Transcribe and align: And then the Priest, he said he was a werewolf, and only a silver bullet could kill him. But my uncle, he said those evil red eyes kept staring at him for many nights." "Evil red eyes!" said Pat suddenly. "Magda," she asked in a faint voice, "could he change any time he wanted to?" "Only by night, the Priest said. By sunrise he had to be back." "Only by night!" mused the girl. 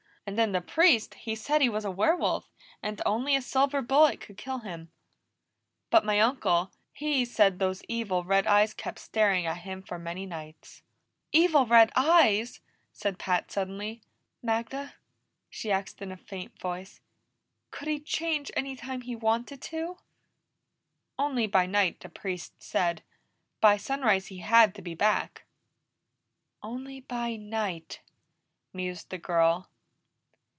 And 0.27 0.37
then 0.39 0.53
the 0.53 0.61
Priest, 0.61 1.15
he 1.15 1.35
said 1.35 1.61
he 1.61 1.67
was 1.67 1.83
a 1.83 1.91
werewolf, 1.91 2.53
and 2.81 3.01
only 3.05 3.35
a 3.35 3.41
silver 3.41 3.81
bullet 3.81 4.21
could 4.21 4.37
kill 4.37 4.59
him. 4.59 4.89
But 5.89 6.05
my 6.05 6.19
uncle, 6.21 6.71
he 6.93 7.25
said 7.25 7.59
those 7.59 7.83
evil 7.89 8.23
red 8.23 8.47
eyes 8.47 8.73
kept 8.73 8.99
staring 8.99 9.45
at 9.45 9.57
him 9.57 9.81
for 9.81 9.99
many 9.99 10.25
nights." 10.25 10.83
"Evil 11.33 11.65
red 11.65 11.91
eyes!" 11.97 12.61
said 12.93 13.19
Pat 13.19 13.51
suddenly. 13.51 13.99
"Magda," 14.41 14.93
she 15.49 15.69
asked 15.69 16.01
in 16.01 16.13
a 16.13 16.17
faint 16.17 16.57
voice, 16.61 17.01
"could 17.69 17.89
he 17.89 17.99
change 17.99 18.51
any 18.55 18.77
time 18.77 19.01
he 19.01 19.17
wanted 19.17 19.61
to?" 19.63 19.97
"Only 21.19 21.45
by 21.45 21.65
night, 21.65 21.99
the 21.99 22.09
Priest 22.09 22.53
said. 22.63 23.01
By 23.59 23.75
sunrise 23.75 24.27
he 24.27 24.37
had 24.37 24.75
to 24.75 24.81
be 24.81 24.93
back." 24.93 25.43
"Only 26.63 27.01
by 27.01 27.35
night!" 27.35 27.99
mused 28.71 29.09
the 29.09 29.17
girl. 29.17 29.67